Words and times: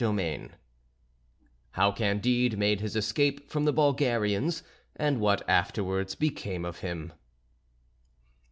III 0.03 0.49
HOW 1.73 1.91
CANDIDE 1.91 2.57
MADE 2.57 2.81
HIS 2.81 2.95
ESCAPE 2.95 3.47
FROM 3.51 3.65
THE 3.65 3.71
BULGARIANS, 3.73 4.63
AND 4.95 5.19
WHAT 5.19 5.47
AFTERWARDS 5.47 6.15
BECAME 6.15 6.65
OF 6.65 6.79
HIM. 6.79 7.13